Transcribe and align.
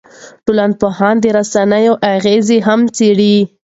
ټولنپوهنه 0.45 1.19
د 1.23 1.25
رسنیو 1.37 1.93
اغېزې 2.13 2.57
هم 2.67 2.81
څېړي. 2.95 3.37